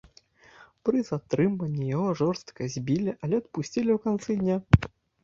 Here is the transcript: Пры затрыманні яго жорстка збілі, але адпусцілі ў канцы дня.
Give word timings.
Пры 0.87 1.01
затрыманні 1.09 1.89
яго 1.97 2.09
жорстка 2.21 2.61
збілі, 2.77 3.13
але 3.29 3.35
адпусцілі 3.43 3.89
ў 3.97 3.99
канцы 4.07 4.31
дня. 4.41 4.57